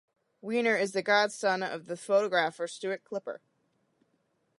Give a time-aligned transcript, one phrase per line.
[0.41, 3.37] Weiner is the godson of the photographer Stuart Klipper.